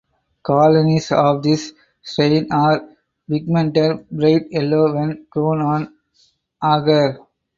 Colonies 0.41 1.11
of 1.11 1.43
this 1.43 1.73
strain 2.01 2.51
are 2.51 2.89
pigmented 3.29 4.09
bright 4.09 4.47
yellow 4.49 4.91
when 4.95 5.27
grown 5.29 5.61
on 5.61 5.93
agar. 6.63 7.19